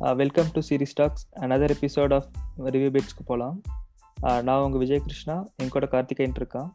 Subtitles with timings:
[0.00, 2.26] Welcome to series talks another episode of
[2.74, 3.56] review பிட்ஸ்க்கு போகலாம்
[4.46, 6.68] நான் உங்கள் விஜய் கிருஷ்ணா என் கூட கார்த்திகேயன் இருக்கான்.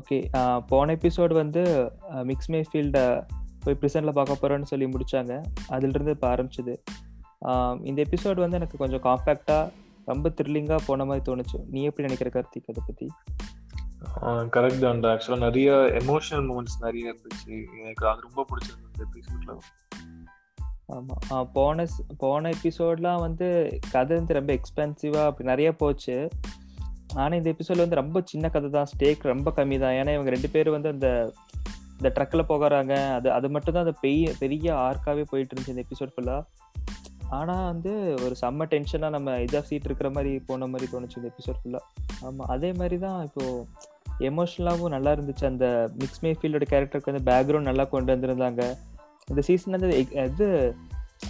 [0.00, 1.62] ஓகே uh, போன எபிசோடு வந்து
[2.30, 3.04] மிக்ஸ் மே ஃபீல்டை
[3.64, 5.34] போய் ப்ரிசனில் பார்க்க போகிறோன்னு சொல்லி முடித்தாங்க
[5.68, 6.76] அதிலிருந்து இப்போ ஆரம்பிச்சிது.
[7.50, 9.70] Um, இந்த எபிசோடு வந்து எனக்கு கொஞ்சம் காம்பேக்டாக
[10.04, 11.60] ரொம்ப த்ரில்லிங்காக போன மாதிரி தோணுச்சு.
[11.74, 13.08] நீ எப்படி நினைக்கிற கார்த்திக் அதை பற்றி
[14.54, 15.70] கரெக்ட் தான்டா ஆக்சுவலாக நிறைய
[16.02, 17.54] எமோஷனல் மூமெண்ட்ஸ் நிறைய இருந்துச்சு.
[17.80, 19.52] எனக்கு அது ரொம்ப பிடிச்சிருந்தது எபிசோட்ல
[20.94, 21.86] ஆமாம் போன
[22.22, 23.46] போன எபிசோட்லாம் வந்து
[23.94, 26.16] கதை வந்து ரொம்ப எக்ஸ்பென்சிவாக அப்படி நிறைய போச்சு.
[27.14, 28.88] ஆனால் இந்த எபிசோட் வந்து ரொம்ப சின்ன கதை தான்.
[28.92, 29.96] ஸ்டேக் ரொம்ப கம்மி தான்.
[30.00, 31.08] ஏன்னா இவங்க ரெண்டு பேரும் வந்து அந்த
[31.98, 32.92] இந்த ட்ரக்கில் போகிறாங்க.
[33.18, 36.42] அது அது மட்டும் தான் அந்த பெரிய பெரிய ஆர்க்காகவே போயிட்டு இருந்துச்சு இந்த எபிசோட் ஃபுல்லாக
[37.38, 37.92] ஆனால் வந்து
[38.24, 42.48] ஒரு செம்ம டென்ஷனாக நம்ம இதாக சீட் இருக்கிற மாதிரி போன மாதிரி தோணுச்சு இந்த எபிசோட் ஃபுல்லாக ஆமாம்
[42.54, 43.66] அதே மாதிரி தான் இப்போது
[44.28, 45.44] எமோஷ்னலாகவும் நல்லா இருந்துச்சு.
[45.52, 45.66] அந்த
[46.00, 48.62] மிக்ஸ் மே ஃபீல்டோட கேரக்டருக்கு வந்து பேக்ரவுண்ட் நல்லா கொண்டு வந்திருந்தாங்க.
[49.28, 49.98] இந்த சீசன் வந்து
[50.30, 50.48] இது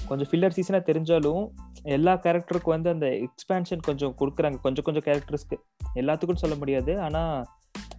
[0.08, 1.44] கொஞ்சம் ஃபில்லர் சீசனாக தெரிஞ்சாலும்
[1.96, 4.58] எல்லா கேரக்டருக்கும் வந்து அந்த எக்ஸ்பேன்ஷன் கொஞ்சம் கொடுக்குறாங்க.
[4.66, 5.56] கொஞ்சம் கொஞ்சம் கேரக்டர்ஸ்க்கு
[6.00, 6.92] எல்லாத்துக்கும் சொல்ல முடியாது.
[7.06, 7.46] ஆனால்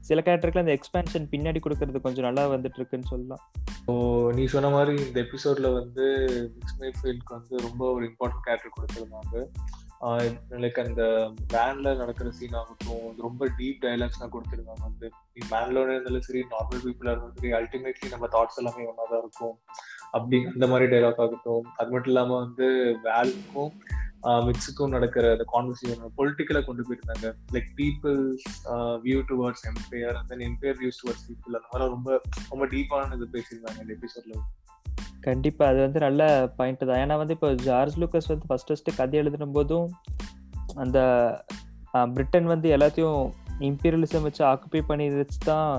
[0.08, 3.44] சில கேரக்டருக்கு அந்த எக்ஸ்பேன்ஷன் பின்னாடி கொடுக்கறது கொஞ்சம் நல்லா வந்துட்டு இருக்குன்னு சொல்லலாம்.
[3.86, 3.94] ஸோ
[4.38, 6.06] நீ சொன்ன மாதிரி இந்த எபிசோட்ல வந்து
[6.56, 9.46] மிக்ஸ் மைஃபீல்டுக்கு வந்து ரொம்ப ஒரு இம்பார்ட்டன்ட் கேரக்டர் கொடுத்துருந்தாங்க
[10.64, 11.04] லைக் அந்த
[11.54, 17.12] வேன்ல நடக்கிற சீன் ஆகட்டும் ரொம்ப டீப் டைலாக்ஸ்லாம் கொடுத்துருந்தாங்க வந்து நீ மேன்லோட இருந்தாலும் சரி நார்மல் பீப்புளா
[17.14, 19.56] இருந்தாலும் சரி அல்டிமேட்லி நம்ம தாட்ஸ் எல்லாமே ஒன்றா தான் இருக்கும்.
[20.18, 21.66] அப்படி அந்த மாதிரி டைலாக் ஆகட்டும்.
[21.80, 22.68] அது மட்டும் இல்லாம வந்து
[23.08, 23.74] வேலுக்கும்
[24.48, 27.28] மிக்ஸுக்கும் நடக்கிற அந்த கான்வர்சேஷன் பொலிட்டிக்கலா கொண்டு போயிருந்தாங்க.
[27.54, 28.44] Like peoples
[29.06, 32.10] view towards empire and then empire views towards people அந்த மாதிரி ரொம்ப
[32.52, 34.36] ரொம்ப டீப்பான இது பேசியிருந்தாங்க இந்த எபிசோட்ல
[35.28, 36.22] கண்டிப்பா அது வந்து நல்ல
[36.58, 37.02] பாயிண்ட் தான்.
[37.04, 39.88] ஏன்னா வந்து இப்போ ஜார்ஜ் லூக்கஸ் வந்து ஃபர்ஸ்ட் ஃபர்ஸ்ட் கதை எழுதுன போதும்
[40.84, 41.00] அந்த
[42.16, 43.22] பிரிட்டன் வந்து எல்லாத்தையும்
[43.70, 45.70] இம்பீரியலிசம் வச்சு ஆக்குபை பண்ணி வச்சு தான்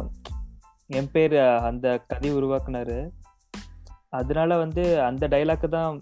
[1.01, 1.37] எம்பையர்
[1.69, 2.99] அந்த கதை உருவாக்குனாரு.
[4.19, 5.93] அதனால வந்து அந்த டைலாக்கு தான்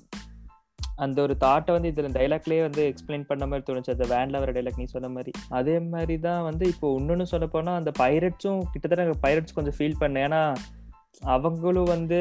[1.05, 3.95] அந்த ஒரு தாட்டை வந்து இதில் டைலாக்லேயே வந்து எக்ஸ்பிளைன் பண்ண மாதிரி தோணுச்சு.
[3.97, 5.33] அந்த வேன்ல வர டைலாக் நீ சொன்ன மாதிரி.
[5.59, 10.27] அதே மாதிரி தான் வந்து இப்போ இன்னொன்று சொல்ல போனால் அந்த பைரட்ஸும் கிட்டத்தட்ட பைரட்ஸ் கொஞ்சம் ஃபீல் பண்ணேன்.
[10.29, 10.43] ஏன்னா
[11.37, 12.21] அவங்களும் வந்து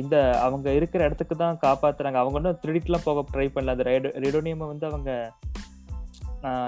[0.00, 2.20] இந்த அவங்க இருக்கிற இடத்துக்கு தான் காப்பாத்துறாங்க.
[2.22, 3.74] அவங்க ஒன்றும் திருடிட்டுலாம் போக ட்ரை பண்ணல.
[3.76, 5.10] அந்த ரெடோ ரெடோனியமை வந்து அவங்க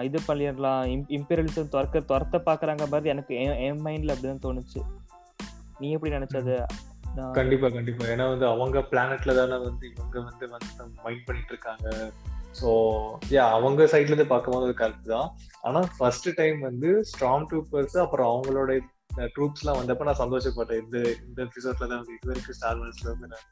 [0.07, 0.85] இது பண்ணிடலாம்.
[1.17, 3.35] இம்பீரியலிசம் துறக்க துரத்த பாக்குறாங்க மாதிரி எனக்கு
[3.67, 4.81] என் மைண்ட்ல அப்படிதான் தோணுச்சு.
[5.81, 6.57] நீ எப்படி நினைச்சது
[7.37, 8.05] கண்டிப்பா கண்டிப்பா.
[8.13, 11.87] ஏன்னா வந்து அவங்க பிளானட்ல தானே வந்து இவங்க வந்து வந்து மைண்ட் பண்ணிட்டு இருக்காங்க.
[12.59, 12.71] ஸோ
[13.37, 15.29] யா அவங்க சைட்ல இருந்து பார்க்கும்போது கரெக்ட் தான்.
[15.67, 18.73] ஆனா ஃபர்ஸ்ட் டைம் வந்து ஸ்ட்ராங் ட்ரூப்பர்ஸ் அப்புறம் அவங்களோட
[19.35, 20.81] ட்ரூப்ஸ் எல்லாம் வந்தப்ப நான் சந்தோஷப்பட்டேன்.
[20.85, 20.97] இந்த
[21.27, 23.47] இந்த எபிசோட்ல தான் இது வரைக்கும் ஸ்டார் வார்ஸ்ல வந்து நான்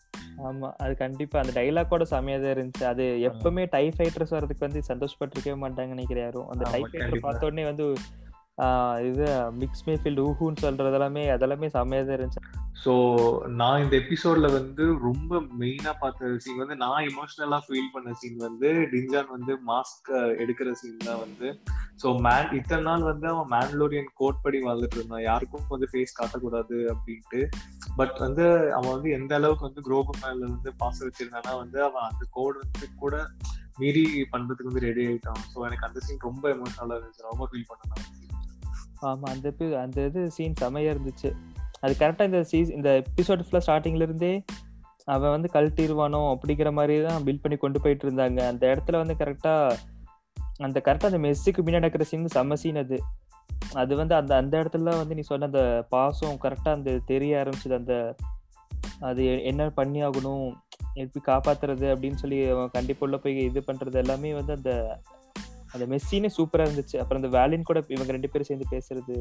[0.46, 1.36] ஆமா அது கண்டிப்பா.
[1.42, 2.84] அந்த டைலாக்கோட செமையா தான் இருந்துச்சு.
[2.84, 6.48] அது எப்பவுமே டை ஃபைட்டர்ஸ் வரதுக்கு வந்து சந்தோஷப்பட்டிருக்கவே மாட்டாங்க நினைக்கிறேன் யாரும்.
[6.52, 7.86] அந்த டை ஃபைட்டர் பார்த்த உடனே வந்து
[9.08, 9.24] இது
[9.62, 12.42] மிக்ஸ் மேஃபீல்டு ஊஹூன்னு சொல்றது எல்லாமே அதெல்லாமே செம்மையாக தான் இருந்துச்சு.
[12.84, 12.92] ஸோ
[13.60, 18.68] நான் இந்த எபிசோட்ல வந்து ரொம்ப மெயினாக பார்த்த சீன் வந்து நான் இமோஷனலாக ஃபீல் பண்ண சீன் வந்து
[18.92, 20.10] டிஞ்சான் வந்து மாஸ்க்
[20.42, 21.48] எடுக்கிற சீன் தான் வந்து.
[22.02, 25.24] ஸோ மேன் இத்தனை நாள் வந்து அவன் மேன்லோரியன் கோட் படி வாழ்ந்துட்டு இருந்தான்.
[25.30, 27.42] யாருக்கும் வந்து ஃபேஸ் காட்டக்கூடாது அப்படின்ட்டு.
[28.00, 28.46] பட் வந்து
[28.78, 32.88] அவன் வந்து எந்த அளவுக்கு வந்து குரோபு மேல வந்து பாசம் வச்சிருந்தானா வந்து அவன் அந்த கோட் வந்து
[33.04, 33.16] கூட
[33.80, 35.42] மீறி பண்றதுக்கு வந்து ரெடி ஆயிட்டான்.
[35.52, 37.28] ஸோ எனக்கு அந்த சீன் ரொம்ப எமோஷனலாக இருந்துச்சு.
[37.32, 38.24] ரொம்ப ஃபீல் பண்ணேன்
[39.02, 41.30] ஆமா அந்த அந்த இது சீன் செமையா இருந்துச்சு.
[41.80, 44.44] அது கரெக்டாக இந்த சீஸ் இந்த எபிசோட் ஃபுல்லாக ஸ்டார்டிங்ல இருந்தே
[45.04, 48.38] அவன் வந்து கழட்டிடுவானோ அப்படிங்கிற மாதிரி தான் பில்ட் பண்ணி கொண்டு போயிட்டு இருந்தாங்க.
[48.46, 49.76] அந்த இடத்துல வந்து கரெக்டாக
[50.58, 52.98] அந்த கரெக்டாக அந்த மெஸ்ஸுக்கு பின்னாடி நடக்கிற சீன் செம்ம சீன் அது.
[53.74, 57.74] அது வந்து அந்த அந்த இடத்துல வந்து நீ சொன்ன அந்த பாசம் கரெக்டாக அந்த தெரிய ஆரம்பிச்சது.
[57.74, 58.14] அந்த
[59.00, 60.46] அது என்ன பண்ணி ஆகணும்
[60.94, 65.00] எப்படி காப்பாத்துறது அப்படின்னு சொல்லி அவன் கண்டிப்பாக உள்ள போய் இது பண்றது எல்லாமே வந்து அந்த
[65.76, 66.96] அந்த மெஸ்ஸினே சூப்பரா இருந்துச்சு.
[67.02, 69.16] அப்புறம் அந்த வேலின் கூட இவங்க ரெண்டு பேரும் சேர்ந்து பேசுறது.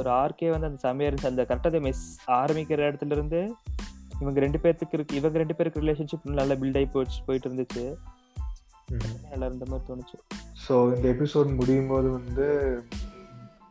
[0.00, 1.32] ஒரு ஆர்கே வந்து அந்த செமையா இருந்துச்சு.
[1.32, 2.04] அந்த கரெக்டாக மெஸ்
[2.40, 3.40] ஆரம்பிக்கிற இடத்துல இருந்து
[4.20, 7.84] இவங்க ரெண்டு பேர்த்துக்கு இருக்கு இவங்க ரெண்டு பேருக்கு ரிலேஷன்ஷிப் நல்லா பில்ட் ஆகி போச்சு போயிட்டு இருந்துச்சு.
[9.30, 10.16] நல்லா இருந்த மாதிரி தோணுச்சு.
[10.64, 12.46] ஸோ இந்த எபிசோட் முடியும் போது வந்து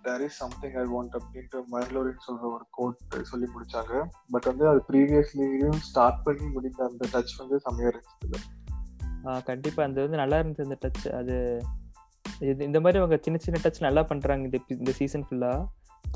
[0.02, 4.04] there is something I want அப்படின்ட்டு மண்டலோரின்னு சொல்ற ஒரு கோட் சொல்லி முடிச்சாங்க.
[4.32, 8.44] பட் வந்து அது ப்ரீவியஸ்லியும் ஸ்டார்ட் பண்ணி முடிந்த அந்த டச் வந்து செம்மையா இருந்துச்சு.
[9.46, 9.84] கண்டிப்பா.
[9.84, 11.36] அந்த வந்து நல்லா இருந்துச்சு அந்த டச் அது
[12.40, 15.66] இது இந்த மாதிரி அவங்க சின்ன சின்ன டச் நல்லா பண்றாங்க இந்த இந்த சீசன் ஃபுல்லா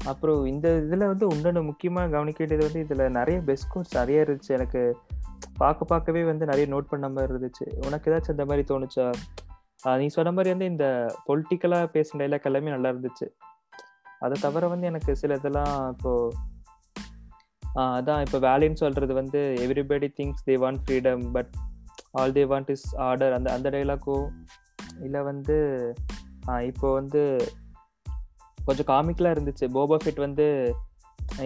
[0.05, 4.47] அப்புறம் இந்த இதுல வந்து இன்னொன்று முக்கியமா கவனிக்க வேண்டியது வந்து இதுல நிறைய பெஸ்ட் கோர்ஸ் நிறைய இருந்துச்சு.
[4.47, 4.81] எனக்கு
[5.57, 7.85] பார்க்க பார்க்கவே வந்து நிறைய நோட் பண்ண மாதிரி இருந்துச்சு.
[7.85, 9.13] உனக்கு ஏதாச்சும் அந்த மாதிரி தோணுச்சா?
[9.97, 10.85] நீ சொன்ன மாதிரி வந்து இந்த
[11.27, 13.27] பொலிட்டிக்கலா பேசுன டைலாக் எல்லாமே நல்லா இருந்துச்சு.
[14.19, 16.33] அதை தவிர வந்து எனக்கு சில இதெல்லாம் இப்போ
[17.75, 21.53] அதான் இப்போ வேலைன்னு சொல்றது வந்து everybody things they want freedom but
[22.13, 24.17] all they want is order அந்த அந்த டைலாக்கோ
[25.07, 25.57] இல்லை வந்து
[26.69, 27.21] இப்போ வந்து
[28.67, 29.65] கொஞ்சம் காமிக்கலாக இருந்துச்சு.
[29.75, 30.45] போபா ஃபிட் வந்து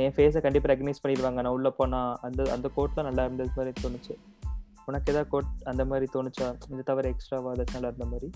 [0.03, 1.39] என் ஃபேஸை கண்டிப்பாக ரெக்கக்னைஸ் பண்ணிடுவாங்க.
[1.43, 4.13] நான் உள்ளே போனால் அந்த அந்த கோட்லாம் நல்லா இருந்தது மாதிரி தோணுச்சு.
[4.89, 6.47] உனக்கு ஏதாவது கோட் அந்த மாதிரி தோணுச்சா?
[6.73, 8.27] இது தவிர எக்ஸ்ட்ராவாக ஏதாச்சும் நல்லா இருந்த மாதிரி?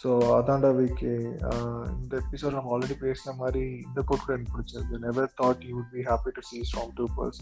[0.00, 1.12] ஸோ அதான்டா விக்கி.
[2.00, 5.92] இந்த எபிசோட் நம்ம ஆல்ரெடி பேசின மாதிரி இந்த கோட் கூட எனக்கு பிடிச்சிருக்கு never thought you would
[5.94, 7.40] be happy to see storm troopers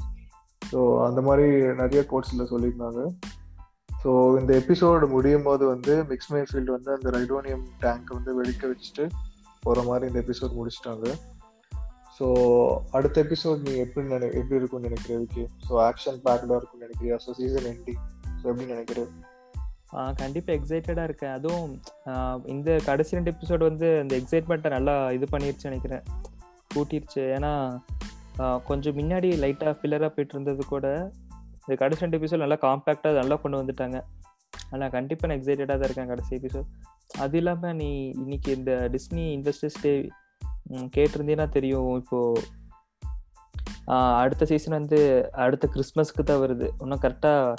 [0.72, 1.48] so அந்த மாதிரி
[1.82, 3.02] நிறைய கோட்ஸில் சொல்லியிருந்தாங்க.
[4.04, 9.04] ஸோ இந்த எபிசோடு முடியும் போது வந்து மிக்ஸ் ஃபீல்டு வந்து அந்த ரைடோனியம் டேங்க் வந்து வெடிக்க வச்சுட்டு
[9.62, 11.06] போகிற மாதிரி இந்த எபிசோட் முடிச்சிட்டாங்க.
[12.16, 12.26] ஸோ
[12.96, 15.44] அடுத்த எபிசோட் நீ எப்படி நினை எப்படி இருக்கும்னு நினைக்கிற விக்கி?
[15.66, 17.16] ஸோ ஆக்ஷன் பேக்டாக இருக்கும்னு நினைக்கிறியா?
[17.24, 18.02] ஸோ சீசன் எண்டிங்
[18.40, 19.06] ஸோ எப்படி நினைக்கிற?
[20.20, 21.34] கண்டிப்பாக எக்ஸைட்டடாக இருக்கேன்.
[21.38, 21.72] அதுவும்
[22.54, 26.04] இந்த கடைசி ரெண்டு எபிசோடு வந்து இந்த எக்ஸைட்மெண்ட்டை நல்லா இது பண்ணிருச்சு நினைக்கிறேன்.
[26.74, 27.22] கூட்டிருச்சு.
[27.36, 27.52] ஏன்னா
[28.68, 30.86] கொஞ்சம் முன்னாடி லைட்டாக ஃபில்லராக போயிட்டு இருந்தது கூட
[31.64, 33.98] இந்த கடைசி ரெண்டு எபிசோட் நல்லா காம்பேக்டாக நல்லா கொண்டு வந்துட்டாங்க.
[34.72, 36.68] ஆனால் கண்டிப்பாக நான் எக்ஸைட்டடாக தான் இருக்கேன் கடைசி எபிசோட்
[37.24, 37.88] அது இல்லாமல் நீ
[38.22, 39.92] இன்னைக்கு இந்த டிஸ்னி இன்வெஸ்டர்ஸ் டே
[40.96, 41.90] கேட்டிருந்தீங்கன்னா தெரியும்.
[42.02, 42.18] இப்போ
[44.22, 44.98] அடுத்த சீசன் வந்து
[45.44, 46.68] அடுத்த கிறிஸ்மஸ்க்கு தான் வருது.
[46.84, 47.56] இன்னும் கரெக்டாக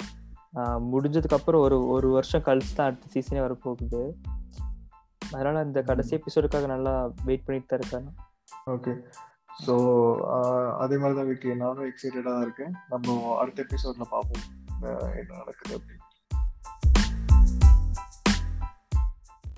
[0.92, 4.02] முடிஞ்சதுக்கு அப்புறம் ஒரு ஒரு வருஷம் கழிச்சு தான் அடுத்த சீசனே வரப்போகுது.
[5.34, 6.94] அதனால இந்த கடைசி எபிசோடுக்காக நல்லா
[7.28, 8.10] வெயிட் பண்ணிட்டு தான் இருக்காங்க
[8.74, 8.92] ஓகே
[9.64, 9.74] ஸோ
[10.82, 11.50] அதே மாதிரி தான் விக்கி.
[11.64, 12.74] நானும் எக்ஸைட்டடாக இருக்கேன்.
[12.92, 14.44] நம்ம அடுத்த எபிசோட்ல பார்ப்போம்.
[15.20, 16.05] என்ன நடக்குது அப்படின்னு.